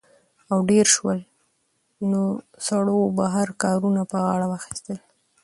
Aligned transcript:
او 0.51 0.57
ډېر 0.69 0.85
شول؛ 0.95 1.19
نو 2.09 2.21
سړو 2.67 2.99
بهر 3.19 3.47
کارونه 3.63 4.01
په 4.11 4.17
غاړه 4.25 4.45
واخىستل 4.49 4.97